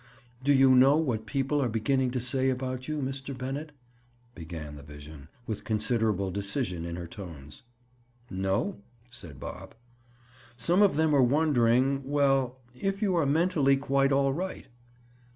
"Do 0.43 0.51
you 0.51 0.73
know 0.73 0.97
what 0.97 1.27
people 1.27 1.61
are 1.61 1.69
beginning 1.69 2.09
to 2.09 2.19
say 2.19 2.49
about 2.49 2.87
you, 2.87 3.03
Mr. 3.03 3.37
Bennett?" 3.37 3.71
began 4.33 4.75
the 4.75 4.81
vision, 4.81 5.27
with 5.45 5.63
considerable 5.63 6.31
decision 6.31 6.85
in 6.85 6.95
her 6.95 7.05
tones. 7.05 7.61
"No," 8.27 8.81
said 9.11 9.39
Bob. 9.39 9.75
"Some 10.57 10.81
of 10.81 10.95
them 10.95 11.13
are 11.13 11.21
wondering—well, 11.21 12.57
if 12.73 13.03
you 13.03 13.15
are 13.15 13.27
mentally 13.27 13.77
quite 13.77 14.11
all 14.11 14.33
right." 14.33 14.65